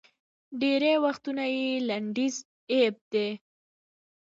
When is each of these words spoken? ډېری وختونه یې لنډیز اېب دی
ډېری 0.59 0.93
وختونه 1.05 1.43
یې 1.55 1.67
لنډیز 1.87 2.35
اېب 2.73 2.95
دی 3.11 3.27